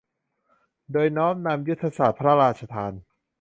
[0.91, 2.93] โดยน้อมนำยุทธศาสตร์พระราชทาน